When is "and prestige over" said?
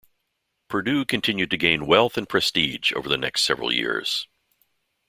2.17-3.07